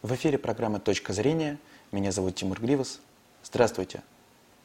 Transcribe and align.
В 0.00 0.14
эфире 0.14 0.38
программа 0.38 0.78
«Точка 0.78 1.12
зрения». 1.12 1.58
Меня 1.90 2.12
зовут 2.12 2.36
Тимур 2.36 2.60
Гривас. 2.60 3.00
Здравствуйте. 3.42 4.04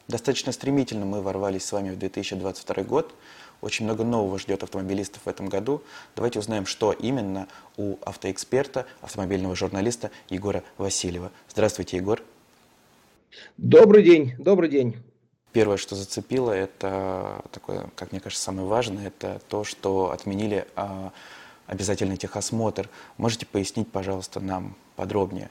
Достаточно 0.08 0.52
стремительно 0.52 1.08
мы 1.08 1.23
ворвались 1.23 1.66
с 1.66 1.71
вами 1.71 1.89
в 1.89 1.98
2022 1.98 2.84
год. 2.84 3.16
Очень 3.59 3.86
много 3.86 4.04
нового 4.04 4.38
ждет 4.38 4.61
автомобилистов 4.61 5.23
в 5.23 5.27
этом 5.27 5.50
году. 5.50 5.82
Давайте 6.16 6.38
узнаем, 6.38 6.68
что 6.68 6.91
именно 6.91 7.48
у 7.77 7.96
автоэксперта, 8.05 8.86
автомобильного 9.02 9.55
журналиста 9.55 10.11
Егора 10.30 10.64
Васильева. 10.77 11.32
Здравствуйте, 11.50 11.97
Егор. 11.97 12.21
Добрый 13.57 14.04
день, 14.04 14.36
добрый 14.38 14.70
день. 14.70 14.97
Первое, 15.52 15.77
что 15.77 15.95
зацепило, 15.95 16.52
это 16.52 17.43
такое, 17.52 17.89
как 17.95 18.11
мне 18.11 18.21
кажется, 18.21 18.43
самое 18.43 18.68
важное, 18.68 19.07
это 19.07 19.41
то, 19.50 19.63
что 19.63 20.11
отменили 20.11 20.68
а, 20.75 21.11
обязательный 21.68 22.18
техосмотр. 22.18 22.89
Можете 23.18 23.45
пояснить, 23.45 23.88
пожалуйста, 23.88 24.39
нам 24.39 24.75
подробнее? 24.95 25.49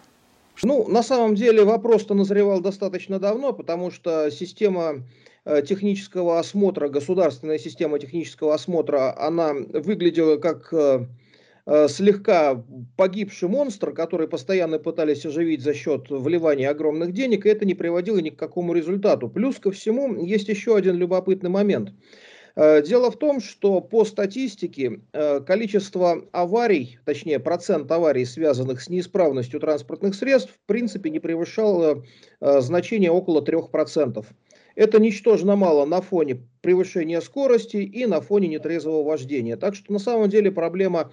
Ну, 0.62 0.86
на 0.86 1.02
самом 1.02 1.34
деле 1.34 1.64
вопрос-то 1.64 2.14
назревал 2.14 2.60
достаточно 2.60 3.18
давно, 3.18 3.52
потому 3.52 3.90
что 3.90 4.30
система 4.30 5.02
э, 5.44 5.62
технического 5.62 6.38
осмотра, 6.38 6.88
государственная 6.88 7.58
система 7.58 7.98
технического 7.98 8.54
осмотра, 8.54 9.18
она 9.18 9.54
выглядела 9.54 10.36
как 10.36 10.68
э, 10.72 11.06
э, 11.66 11.88
слегка 11.88 12.62
погибший 12.96 13.48
монстр, 13.48 13.92
который 13.92 14.28
постоянно 14.28 14.78
пытались 14.78 15.24
оживить 15.24 15.62
за 15.62 15.74
счет 15.74 16.10
вливания 16.10 16.70
огромных 16.70 17.12
денег, 17.12 17.46
и 17.46 17.48
это 17.48 17.64
не 17.64 17.74
приводило 17.74 18.18
ни 18.18 18.30
к 18.30 18.36
какому 18.36 18.74
результату. 18.74 19.28
Плюс 19.28 19.58
ко 19.58 19.72
всему, 19.72 20.22
есть 20.22 20.48
еще 20.48 20.76
один 20.76 20.96
любопытный 20.96 21.50
момент– 21.50 21.92
дело 22.56 23.10
в 23.10 23.18
том, 23.18 23.40
что 23.40 23.80
по 23.80 24.04
статистике 24.04 25.00
э, 25.12 25.40
количество 25.40 26.24
аварий, 26.32 26.98
точнее 27.04 27.38
процент 27.38 27.90
аварий, 27.90 28.24
связанных 28.24 28.82
с 28.82 28.88
неисправностью 28.88 29.60
транспортных 29.60 30.14
средств, 30.14 30.52
в 30.52 30.66
принципе 30.66 31.10
не 31.10 31.18
превышал 31.18 31.82
э, 31.82 32.60
значение 32.60 33.10
около 33.10 33.42
3%. 33.42 34.24
Это 34.74 35.00
ничтожно 35.00 35.56
мало 35.56 35.84
на 35.84 36.00
фоне 36.00 36.42
превышения 36.62 37.20
скорости 37.20 37.76
и 37.76 38.06
на 38.06 38.20
фоне 38.20 38.48
нетрезвого 38.48 39.02
вождения. 39.02 39.56
Так 39.56 39.74
что 39.74 39.92
на 39.92 39.98
самом 39.98 40.30
деле 40.30 40.50
проблема 40.50 41.12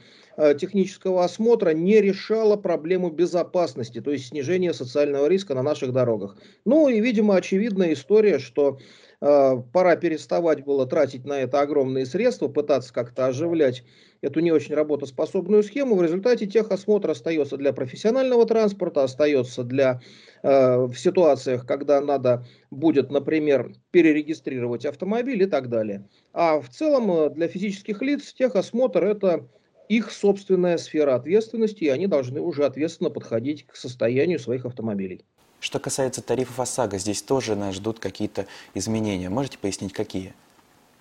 технического 0.58 1.26
осмотра 1.26 1.72
не 1.72 2.00
решала 2.00 2.56
проблему 2.56 3.10
безопасности, 3.10 4.00
то 4.00 4.12
есть 4.12 4.28
снижения 4.28 4.74
социального 4.74 5.28
риска 5.28 5.54
на 5.54 5.64
наших 5.64 5.92
дорогах. 5.92 6.38
Ну 6.64 6.88
и, 6.88 7.02
видимо, 7.02 7.36
очевидная 7.36 7.92
история, 7.92 8.40
что 8.40 8.80
Э, 9.22 9.62
пора 9.74 9.98
переставать 9.98 10.64
было 10.64 10.86
тратить 10.86 11.26
на 11.26 11.42
это 11.42 11.60
огромные 11.60 12.06
средства, 12.06 12.48
пытаться 12.48 12.94
как-то 12.94 13.26
оживлять 13.26 13.84
эту 14.22 14.40
не 14.40 14.52
очень 14.52 14.76
работоспособную 14.76 15.62
схему. 15.64 15.96
В 15.96 16.02
результате 16.02 16.46
техосмотр 16.46 17.10
остается 17.10 17.58
для 17.58 17.74
профессионального 17.74 18.46
транспорта, 18.46 19.04
остается 19.04 19.64
для 19.64 20.02
э, 20.42 20.86
в 20.86 20.96
ситуациях, 20.96 21.66
когда 21.66 22.00
надо 22.00 22.46
будет, 22.72 23.12
например, 23.12 23.74
перерегистрировать 23.92 24.86
автомобиль 24.86 25.42
и 25.44 25.46
так 25.46 25.70
далее. 25.70 26.08
А 26.34 26.60
в 26.60 26.70
целом 26.70 27.12
э, 27.12 27.30
для 27.32 27.48
физических 27.48 28.02
лиц 28.02 28.34
техосмотр 28.34 29.04
это 29.04 29.48
их 29.88 30.12
собственная 30.12 30.78
сфера 30.78 31.16
ответственности, 31.16 31.86
и 31.86 31.90
они 31.90 32.08
должны 32.08 32.40
уже 32.40 32.66
ответственно 32.66 33.10
подходить 33.10 33.66
к 33.66 33.76
состоянию 33.76 34.40
своих 34.40 34.66
автомобилей. 34.66 35.26
Что 35.60 35.80
касается 35.80 36.22
тарифов 36.22 36.60
ОСАГО, 36.60 37.00
здесь 37.00 37.22
тоже 37.22 37.56
нас 37.56 37.76
ждут 37.76 38.00
какие-то 38.00 38.46
изменения. 38.76 39.30
Можете 39.30 39.58
пояснить, 39.58 39.92
какие? 39.92 40.34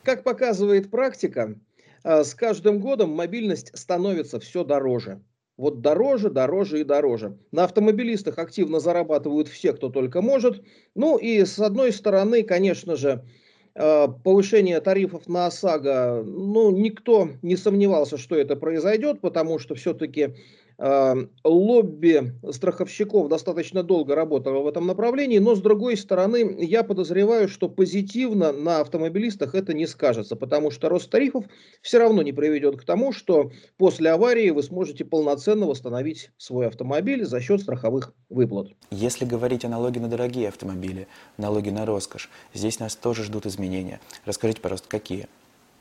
Как 0.03 0.25
показывает 0.25 0.91
практика, 0.91 1.55
а, 2.03 2.25
с 2.25 2.35
каждым 2.35 2.81
годом 2.81 3.11
мобильность 3.11 3.77
становится 3.79 4.41
все 4.41 4.65
дороже. 4.65 5.21
Вот 5.59 5.81
дороже, 5.81 6.31
дороже 6.31 6.81
и 6.81 6.85
дороже. 6.85 7.37
На 7.51 7.65
автомобилистах 7.65 8.39
активно 8.39 8.79
зарабатывают 8.79 9.49
все, 9.49 9.73
кто 9.73 9.89
только 9.91 10.23
может. 10.23 10.63
Ну 10.95 11.19
и 11.19 11.45
с 11.45 11.59
одной 11.59 11.93
стороны, 11.93 12.45
конечно 12.45 12.95
же, 12.95 13.25
а, 13.75 14.07
повышение 14.07 14.81
тарифов 14.81 15.27
на 15.27 15.47
ОСАГО, 15.47 16.23
ну, 16.25 16.71
никто 16.71 17.31
не 17.43 17.57
сомневался, 17.57 18.19
что 18.19 18.37
это 18.37 18.55
произойдет, 18.55 19.21
потому 19.21 19.59
что 19.59 19.75
все-таки 19.75 20.37
лобби 20.79 22.35
страховщиков 22.53 23.29
достаточно 23.29 23.83
долго 23.83 24.15
работало 24.15 24.61
в 24.61 24.69
этом 24.69 24.87
направлении, 24.87 25.39
но 25.39 25.57
с 25.57 25.61
другой 25.61 25.97
стороны, 25.97 26.57
я 26.61 26.85
подозреваю, 26.85 27.49
что 27.49 27.69
позитивно 27.69 28.53
на 28.53 28.81
автомобилистах 28.81 29.57
это 29.57 29.75
не 29.75 29.87
скажется, 29.87 30.37
потому 30.37 30.71
что 30.71 30.89
рост 30.89 31.11
тарифов 31.11 31.47
все 31.83 31.99
равно 31.99 32.23
не 32.23 32.33
приведет 32.33 32.81
к 32.81 32.85
тому, 32.85 33.13
что 33.13 33.51
после 33.77 34.11
аварии 34.11 34.51
вы 34.51 34.63
сможете 34.63 35.05
полноценно 35.05 35.67
восстановить 35.67 36.31
свой 36.37 36.69
автомобиль 36.69 37.25
за 37.25 37.41
счет 37.41 37.61
страховых 37.61 38.15
выплат. 38.29 38.69
Если 38.91 39.25
говорить 39.25 39.65
о 39.65 39.69
налоге 39.69 40.01
на 40.01 40.09
дорогие 40.09 40.49
автомобили, 40.49 41.09
налоги 41.39 41.71
на 41.71 41.87
роскошь, 41.87 42.31
здесь 42.55 42.79
нас 42.79 42.95
тоже 42.95 43.25
ждут 43.25 43.47
изменения. 43.47 44.01
Расскажите, 44.25 44.61
пожалуйста, 44.61 44.89
какие? 44.89 45.27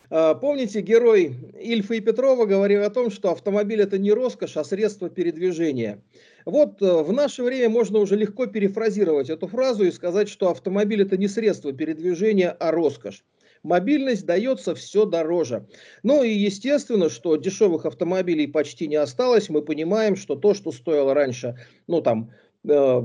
А, 0.10 0.36
помните, 0.36 0.82
герой 0.82 1.36
Ильфа 1.60 1.96
и 1.96 2.00
Петрова 2.00 2.46
говорил 2.46 2.84
о 2.84 2.90
том, 2.90 3.12
что 3.12 3.32
автомобиль 3.32 3.82
это 3.82 3.98
не 3.98 4.12
роскошь, 4.12 4.56
а 4.58 4.64
средство 4.64 5.10
передвижения. 5.10 6.02
Вот 6.46 6.82
э, 6.82 7.04
в 7.04 7.12
наше 7.12 7.44
время 7.44 7.70
можно 7.70 8.00
уже 8.00 8.16
легко 8.16 8.46
перефразировать 8.46 9.30
эту 9.30 9.48
фразу 9.48 9.84
и 9.84 9.92
сказать, 9.92 10.30
что 10.30 10.50
автомобиль 10.50 11.02
это 11.02 11.18
не 11.18 11.28
средство 11.28 11.74
передвижения, 11.74 12.52
а 12.52 12.72
роскошь. 12.72 13.26
Мобильность 13.64 14.26
дается 14.26 14.76
все 14.76 15.06
дороже. 15.06 15.68
Ну 16.04 16.24
и 16.24 16.30
естественно, 16.30 17.10
что 17.10 17.36
дешевых 17.36 17.86
автомобилей 17.86 18.48
почти 18.48 18.88
не 18.88 18.96
осталось. 18.96 19.50
Мы 19.50 19.62
понимаем, 19.62 20.16
что 20.16 20.36
то, 20.36 20.54
что 20.54 20.72
стоило 20.72 21.14
раньше, 21.14 21.58
ну 21.88 22.02
там, 22.02 22.32
э, 22.66 23.02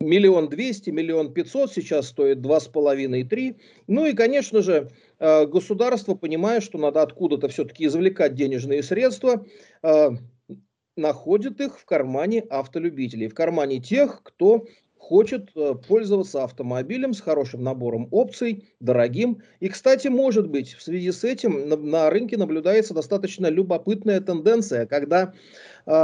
миллион 0.00 0.48
двести, 0.48 0.90
миллион 0.90 1.32
пятьсот, 1.32 1.72
сейчас 1.72 2.08
стоит 2.08 2.40
два 2.40 2.60
с 2.60 2.68
половиной, 2.68 3.24
три. 3.24 3.56
Ну 3.86 4.06
и, 4.06 4.14
конечно 4.14 4.62
же, 4.62 4.88
Э, 5.18 5.46
государство, 5.46 6.14
понимая, 6.14 6.60
что 6.60 6.78
надо 6.78 7.02
откуда-то 7.02 7.48
все-таки 7.48 7.86
извлекать 7.86 8.34
денежные 8.34 8.82
средства, 8.82 9.44
э, 9.82 10.10
находит 10.96 11.60
их 11.60 11.78
в 11.78 11.84
кармане 11.84 12.40
автолюбителей, 12.48 13.28
в 13.28 13.34
кармане 13.34 13.80
тех, 13.80 14.22
кто 14.22 14.66
хочет 14.96 15.50
э, 15.56 15.74
пользоваться 15.88 16.44
автомобилем 16.44 17.14
с 17.14 17.20
хорошим 17.20 17.64
набором 17.64 18.08
опций, 18.12 18.68
дорогим. 18.78 19.42
И, 19.58 19.68
кстати, 19.68 20.06
может 20.06 20.48
быть, 20.48 20.74
в 20.74 20.82
связи 20.82 21.10
с 21.10 21.24
этим 21.24 21.68
на, 21.68 22.10
рынке 22.10 22.36
наблюдается 22.36 22.94
достаточно 22.94 23.48
любопытная 23.48 24.20
тенденция, 24.20 24.86
когда 24.86 25.32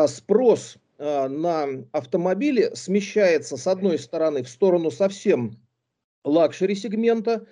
спрос 0.07 0.79
на 0.99 1.67
автомобили 1.93 2.71
смещается 2.75 3.57
с 3.57 3.67
одной 3.67 3.99
стороны 3.99 4.43
в 4.43 4.49
сторону 4.49 4.91
совсем 4.91 5.59
luxury 6.25 6.75
сегмента, 6.75 7.47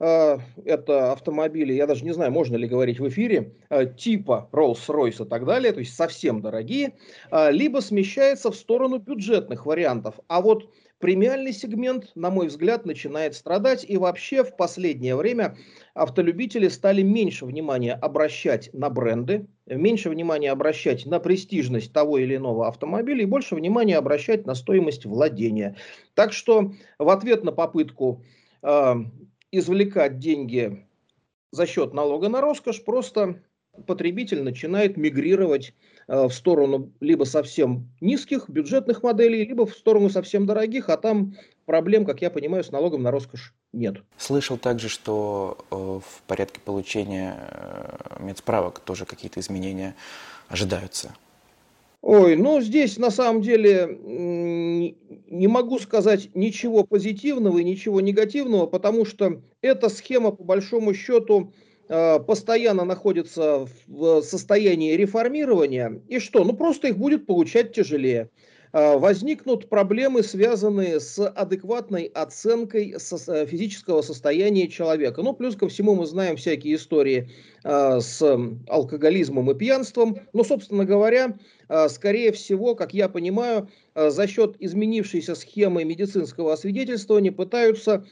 а, 0.00 0.40
это 0.64 1.12
автомобили, 1.12 1.72
я 1.72 1.86
даже 1.86 2.04
не 2.04 2.12
знаю, 2.12 2.32
можно 2.32 2.56
ли 2.56 2.66
говорить 2.66 2.98
в 2.98 3.08
эфире, 3.08 3.54
а, 3.68 3.84
типа 3.84 4.48
Rolls-Royce 4.52 5.24
и 5.24 5.28
так 5.28 5.44
далее, 5.44 5.72
то 5.72 5.80
есть 5.80 5.94
совсем 5.94 6.40
дорогие, 6.40 6.94
а, 7.30 7.50
либо 7.50 7.78
смещается 7.80 8.50
в 8.50 8.56
сторону 8.56 8.98
бюджетных 8.98 9.66
вариантов. 9.66 10.16
А 10.28 10.40
вот 10.40 10.68
премиальный 10.98 11.52
сегмент, 11.52 12.12
на 12.14 12.30
мой 12.30 12.46
взгляд, 12.46 12.86
начинает 12.86 13.34
страдать. 13.34 13.84
И 13.88 13.96
вообще 13.96 14.42
в 14.44 14.56
последнее 14.56 15.16
время 15.16 15.56
автолюбители 15.94 16.68
стали 16.68 17.02
меньше 17.02 17.46
внимания 17.46 17.94
обращать 17.94 18.70
на 18.72 18.90
бренды, 18.90 19.46
меньше 19.66 20.10
внимания 20.10 20.50
обращать 20.50 21.06
на 21.06 21.20
престижность 21.20 21.92
того 21.92 22.18
или 22.18 22.36
иного 22.36 22.68
автомобиля 22.68 23.22
и 23.22 23.26
больше 23.26 23.54
внимания 23.54 23.96
обращать 23.96 24.46
на 24.46 24.54
стоимость 24.54 25.04
владения. 25.04 25.76
Так 26.14 26.32
что 26.32 26.72
в 26.98 27.08
ответ 27.08 27.44
на 27.44 27.52
попытку 27.52 28.24
извлекать 29.52 30.18
деньги 30.18 30.86
за 31.50 31.66
счет 31.66 31.94
налога 31.94 32.28
на 32.28 32.40
роскошь, 32.40 32.82
просто 32.82 33.42
потребитель 33.86 34.42
начинает 34.42 34.96
мигрировать 34.96 35.74
э, 36.08 36.26
в 36.26 36.32
сторону 36.32 36.92
либо 37.00 37.24
совсем 37.24 37.88
низких 38.00 38.48
бюджетных 38.48 39.02
моделей, 39.02 39.44
либо 39.44 39.66
в 39.66 39.74
сторону 39.74 40.10
совсем 40.10 40.46
дорогих, 40.46 40.88
а 40.88 40.96
там 40.96 41.34
проблем, 41.66 42.04
как 42.04 42.22
я 42.22 42.30
понимаю, 42.30 42.64
с 42.64 42.70
налогом 42.70 43.02
на 43.02 43.10
роскошь 43.10 43.54
нет. 43.72 43.96
Слышал 44.16 44.56
также, 44.56 44.88
что 44.88 45.58
э, 45.70 45.74
в 45.74 46.22
порядке 46.26 46.60
получения 46.60 47.36
э, 47.50 48.22
медсправок 48.22 48.80
тоже 48.80 49.04
какие-то 49.06 49.40
изменения 49.40 49.94
ожидаются. 50.48 51.14
Ой, 52.06 52.36
ну 52.36 52.60
здесь 52.60 52.98
на 52.98 53.10
самом 53.10 53.40
деле 53.40 53.98
не 53.98 55.48
могу 55.48 55.78
сказать 55.78 56.28
ничего 56.34 56.84
позитивного 56.84 57.58
и 57.58 57.64
ничего 57.64 58.02
негативного, 58.02 58.66
потому 58.66 59.06
что 59.06 59.40
эта 59.62 59.88
схема 59.88 60.30
по 60.30 60.44
большому 60.44 60.92
счету 60.92 61.54
постоянно 61.88 62.84
находятся 62.84 63.68
в 63.86 64.22
состоянии 64.22 64.94
реформирования, 64.94 66.00
и 66.08 66.18
что? 66.18 66.44
Ну, 66.44 66.54
просто 66.54 66.88
их 66.88 66.96
будет 66.96 67.26
получать 67.26 67.72
тяжелее. 67.72 68.30
Э, 68.74 68.98
возникнут 68.98 69.68
проблемы, 69.68 70.24
связанные 70.24 70.98
с 70.98 71.24
адекватной 71.24 72.06
оценкой 72.06 72.96
физического 73.46 74.02
состояния 74.02 74.66
человека. 74.66 75.22
Ну, 75.22 75.32
плюс 75.32 75.54
ко 75.54 75.68
всему 75.68 75.94
мы 75.94 76.06
знаем 76.06 76.36
всякие 76.36 76.74
истории 76.74 77.30
э, 77.62 78.00
с 78.00 78.20
алкоголизмом 78.68 79.48
и 79.52 79.54
пьянством. 79.54 80.18
Но, 80.32 80.42
собственно 80.42 80.84
говоря, 80.84 81.38
э, 81.68 81.88
скорее 81.88 82.32
всего, 82.32 82.74
как 82.74 82.92
я 82.92 83.08
понимаю, 83.08 83.68
за 83.94 84.26
счет 84.26 84.56
изменившейся 84.58 85.36
схемы 85.36 85.84
медицинского 85.84 86.52
освидетельствования 86.52 87.30
пытаются 87.30 88.04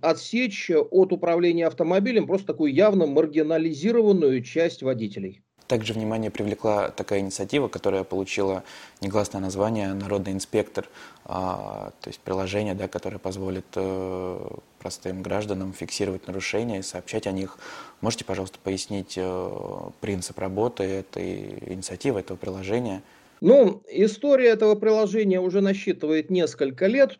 отсечь 0.00 0.70
от 0.70 1.12
управления 1.12 1.66
автомобилем 1.66 2.26
просто 2.26 2.48
такую 2.48 2.72
явно 2.72 3.06
маргинализированную 3.06 4.42
часть 4.42 4.82
водителей. 4.82 5.42
Также 5.72 5.94
внимание 5.94 6.30
привлекла 6.30 6.90
такая 6.90 7.20
инициатива, 7.20 7.66
которая 7.66 8.04
получила 8.04 8.62
негласное 9.00 9.40
название 9.40 9.94
«Народный 9.94 10.32
инспектор», 10.32 10.86
а, 11.24 11.92
то 12.00 12.10
есть 12.10 12.20
приложение, 12.20 12.74
да, 12.74 12.88
которое 12.88 13.18
позволит 13.18 13.64
э, 13.76 14.48
простым 14.80 15.22
гражданам 15.22 15.72
фиксировать 15.72 16.26
нарушения 16.26 16.80
и 16.80 16.82
сообщать 16.82 17.26
о 17.26 17.32
них. 17.32 17.58
Можете, 18.02 18.26
пожалуйста, 18.26 18.58
пояснить 18.62 19.14
э, 19.16 19.50
принцип 20.00 20.38
работы 20.38 20.82
этой 20.82 21.58
инициативы, 21.72 22.20
этого 22.20 22.36
приложения? 22.36 23.02
Ну, 23.40 23.82
история 23.88 24.50
этого 24.50 24.74
приложения 24.74 25.40
уже 25.40 25.62
насчитывает 25.62 26.28
несколько 26.28 26.86
лет. 26.86 27.18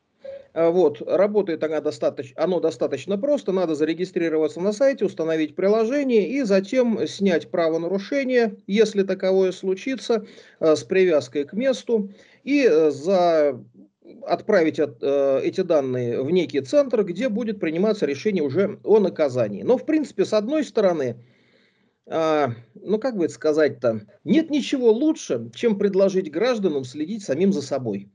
А, 0.55 0.71
вот, 0.71 1.01
работает 1.07 1.65
она 1.65 1.81
достаточно, 1.81 2.43
оно 2.43 2.61
достаточно 2.61 3.17
просто, 3.17 3.53
надо 3.53 3.75
зарегистрироваться 3.75 4.61
на 4.61 4.73
сайте, 4.73 5.05
установить 5.05 5.57
приложение 5.57 6.29
и 6.29 6.43
затем 6.43 7.07
снять 7.07 7.51
правонарушение, 7.51 8.57
если 8.67 9.03
таковое 9.03 9.53
случится, 9.53 10.27
а, 10.61 10.77
с 10.77 10.85
привязкой 10.85 11.45
к 11.45 11.55
месту, 11.55 12.11
и 12.45 12.67
э, 12.69 12.91
за 12.91 13.61
отправить 14.27 14.81
от, 14.81 14.99
э, 15.01 15.41
эти 15.43 15.61
данные 15.63 16.23
в 16.23 16.31
некий 16.31 16.61
центр, 16.61 17.05
где 17.05 17.29
будет 17.29 17.61
приниматься 17.61 18.05
решение 18.05 18.43
уже 18.43 18.79
о 18.85 18.99
наказании. 18.99 19.63
Но, 19.63 19.79
в 19.79 19.87
принципе, 19.87 20.25
с 20.25 20.33
одной 20.33 20.65
стороны, 20.65 21.25
э, 22.07 22.47
ну, 22.75 22.99
как 22.99 23.17
бы 23.17 23.25
это 23.25 23.35
сказать-то, 23.35 24.03
нет 24.25 24.51
ничего 24.51 24.91
лучше, 24.91 25.51
чем 25.55 25.79
предложить 25.79 26.31
гражданам 26.31 26.85
следить 26.85 27.23
самим 27.23 27.53
за 27.53 27.63
собой. 27.63 28.11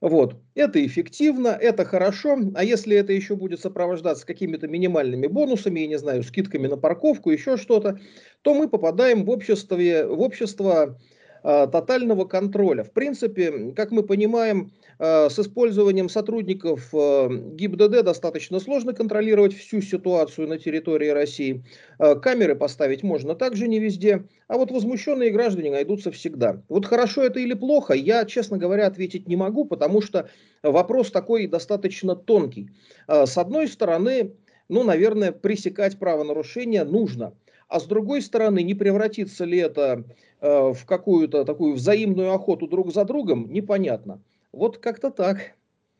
Вот. 0.00 0.36
Это 0.54 0.84
эффективно, 0.84 1.48
это 1.48 1.84
хорошо, 1.84 2.38
а 2.54 2.64
если 2.64 2.96
это 2.96 3.12
еще 3.12 3.36
будет 3.36 3.60
сопровождаться 3.60 4.26
какими-то 4.26 4.66
минимальными 4.66 5.26
бонусами, 5.26 5.80
я 5.80 5.86
не 5.88 5.98
знаю, 5.98 6.22
скидками 6.22 6.66
на 6.66 6.78
парковку, 6.78 7.30
еще 7.30 7.58
что-то, 7.58 7.98
то 8.42 8.54
мы 8.54 8.68
попадаем 8.68 9.24
в, 9.24 9.30
обществе, 9.30 10.06
в 10.06 10.20
общество 10.20 10.98
э, 11.44 11.66
тотального 11.70 12.24
контроля. 12.24 12.82
В 12.82 12.92
принципе, 12.92 13.72
как 13.72 13.90
мы 13.90 14.02
понимаем, 14.02 14.72
с 15.00 15.38
использованием 15.38 16.10
сотрудников 16.10 16.90
э, 16.92 17.28
ГИБДД 17.30 18.04
достаточно 18.04 18.60
сложно 18.60 18.92
контролировать 18.92 19.54
всю 19.54 19.80
ситуацию 19.80 20.46
на 20.46 20.58
территории 20.58 21.08
России. 21.08 21.64
Э, 21.98 22.16
камеры 22.16 22.54
поставить 22.54 23.02
можно 23.02 23.34
также 23.34 23.66
не 23.66 23.78
везде, 23.78 24.24
а 24.46 24.58
вот 24.58 24.70
возмущенные 24.70 25.30
граждане 25.30 25.70
найдутся 25.70 26.10
всегда. 26.12 26.62
Вот 26.68 26.84
хорошо 26.84 27.22
это 27.22 27.40
или 27.40 27.54
плохо, 27.54 27.94
я, 27.94 28.26
честно 28.26 28.58
говоря, 28.58 28.86
ответить 28.86 29.26
не 29.26 29.36
могу, 29.36 29.64
потому 29.64 30.02
что 30.02 30.28
вопрос 30.62 31.10
такой 31.10 31.46
достаточно 31.46 32.14
тонкий. 32.14 32.68
С 33.08 33.38
одной 33.38 33.68
стороны, 33.68 34.34
ну, 34.68 34.82
наверное, 34.82 35.32
пресекать 35.32 35.98
правонарушения 35.98 36.84
нужно. 36.84 37.32
А 37.68 37.80
с 37.80 37.86
другой 37.86 38.20
стороны, 38.20 38.62
не 38.62 38.74
превратится 38.74 39.46
ли 39.46 39.56
это 39.56 40.04
в 40.40 40.78
какую-то 40.86 41.44
такую 41.44 41.74
взаимную 41.74 42.34
охоту 42.34 42.66
друг 42.66 42.92
за 42.92 43.04
другом, 43.04 43.50
непонятно. 43.50 44.20
Вот 44.52 44.78
как-то 44.78 45.10
так. 45.10 45.52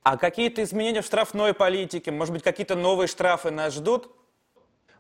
А 0.02 0.16
какие-то 0.16 0.62
изменения 0.62 1.02
в 1.02 1.06
штрафной 1.06 1.54
политике? 1.54 2.10
Может 2.10 2.32
быть, 2.34 2.42
какие-то 2.42 2.74
новые 2.74 3.06
штрафы 3.06 3.50
нас 3.50 3.74
ждут? 3.74 4.10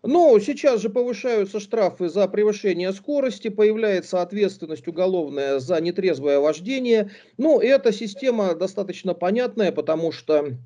Ну, 0.02 0.38
сейчас 0.40 0.80
же 0.80 0.88
повышаются 0.88 1.60
штрафы 1.60 2.08
за 2.08 2.26
превышение 2.26 2.92
скорости, 2.92 3.48
появляется 3.48 4.22
ответственность 4.22 4.88
уголовная 4.88 5.58
за 5.58 5.78
нетрезвое 5.80 6.40
вождение. 6.40 7.10
Ну, 7.36 7.60
эта 7.60 7.92
система 7.92 8.54
достаточно 8.54 9.12
понятная, 9.12 9.72
потому 9.72 10.10
что 10.10 10.56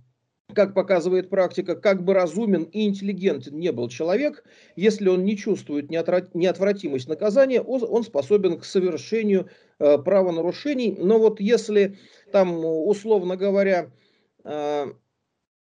как 0.55 0.75
показывает 0.75 1.29
практика, 1.29 1.77
как 1.77 2.05
бы 2.05 2.15
разумен 2.15 2.65
и 2.65 2.87
интеллигентен 2.87 3.59
не 3.59 3.73
был 3.73 3.89
человек, 3.89 4.45
если 4.77 5.09
он 5.09 5.25
не 5.25 5.37
чувствует 5.37 5.91
неотвратимость 5.91 7.09
наказания, 7.09 7.61
он 7.61 8.05
способен 8.05 8.59
к 8.59 8.65
совершению 8.65 9.49
э, 9.79 9.99
правонарушений. 9.99 10.97
Но 10.99 11.19
вот 11.19 11.41
если 11.41 11.99
там, 12.33 12.65
условно 12.65 13.37
говоря, 13.37 13.91
э, 14.45 14.87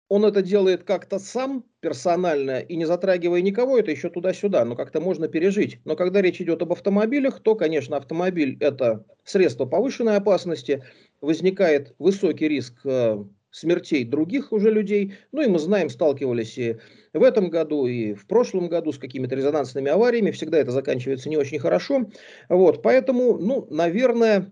он 0.10 0.26
это 0.26 0.42
делает 0.42 0.84
как-то 0.84 1.20
сам, 1.20 1.64
персонально, 1.82 2.60
и 2.60 2.76
не 2.76 2.86
затрагивая 2.86 3.42
никого, 3.42 3.78
это 3.78 3.92
еще 3.92 4.10
туда-сюда, 4.10 4.66
но 4.66 4.76
как-то 4.76 5.00
можно 5.00 5.28
пережить. 5.28 5.80
Но 5.86 5.96
когда 5.96 6.22
речь 6.22 6.42
идет 6.42 6.62
об 6.62 6.74
автомобилях, 6.74 7.40
то, 7.42 7.56
конечно, 7.56 7.96
автомобиль– 7.96 8.58
это 8.60 9.06
средство 9.24 9.66
повышенной 9.66 10.18
опасности, 10.18 10.84
возникает 11.22 11.96
высокий 12.00 12.48
риск 12.48 12.74
э, 12.84 13.24
смертей 13.52 14.04
других 14.04 14.52
уже 14.52 14.72
людей. 14.72 15.14
Ну 15.32 15.42
и 15.42 15.48
мы 15.48 15.60
знаем, 15.60 15.90
сталкивались 15.90 16.58
и 16.58 16.78
в 17.14 17.24
этом 17.24 17.50
году, 17.50 17.88
и 17.88 18.14
в 18.14 18.28
прошлом 18.28 18.70
году 18.70 18.92
с 18.92 18.98
какими-то 18.98 19.36
резонансными 19.36 19.90
авариями. 19.90 20.32
Всегда 20.32 20.60
это 20.60 20.72
заканчивается 20.72 21.30
не 21.30 21.38
очень 21.38 21.60
хорошо. 21.60 22.10
Вот, 22.50 22.82
поэтому, 22.82 23.38
ну, 23.38 23.68
наверное, 23.70 24.52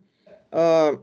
а, 0.51 0.99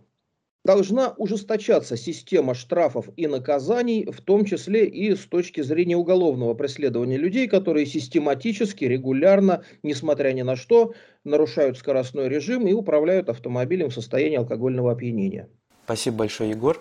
должна 0.65 1.15
ужесточаться 1.19 1.97
система 1.97 2.55
штрафов 2.55 3.09
и 3.17 3.27
наказаний, 3.27 4.07
в 4.11 4.21
том 4.23 4.45
числе 4.45 4.87
и 4.87 5.15
с 5.15 5.27
точки 5.27 5.61
зрения 5.61 5.97
уголовного 5.97 6.55
преследования 6.55 7.19
людей, 7.19 7.47
которые 7.47 7.87
систематически, 7.87 8.85
регулярно, 8.85 9.65
несмотря 9.83 10.33
ни 10.33 10.43
на 10.43 10.57
что, 10.57 10.95
нарушают 11.23 11.79
скоростной 11.79 12.29
режим 12.29 12.67
и 12.67 12.73
управляют 12.73 13.29
автомобилем 13.29 13.91
в 13.91 13.95
состоянии 13.95 14.39
алкогольного 14.39 14.93
опьянения. 14.93 15.49
Спасибо 15.85 16.19
большое, 16.19 16.51
Егор. 16.51 16.81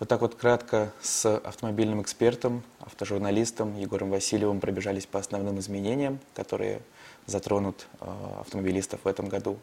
Вот 0.00 0.08
так 0.08 0.22
вот 0.22 0.34
кратко 0.34 0.92
с 1.02 1.36
автомобильным 1.36 2.00
экспертом, 2.00 2.62
автожурналистом 2.78 3.78
Егором 3.78 4.08
Васильевым 4.08 4.58
пробежались 4.58 5.04
по 5.04 5.18
основным 5.18 5.58
изменениям, 5.58 6.18
которые 6.34 6.80
затронут 7.26 7.86
э, 8.00 8.06
автомобилистов 8.40 9.00
в 9.04 9.06
этом 9.06 9.28
году. 9.28 9.58